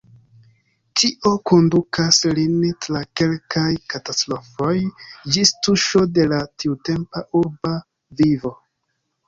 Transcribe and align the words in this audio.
Tio 1.01 1.33
kondukas 1.51 2.21
lin 2.39 2.55
tra 2.85 3.03
kelkaj 3.21 3.67
katastrofoj, 3.95 4.73
ĝis 5.37 5.55
tuŝo 5.69 6.05
de 6.17 6.29
la 6.35 6.43
tiutempa 6.65 7.27
urba 7.45 7.79
vivo. 8.25 8.57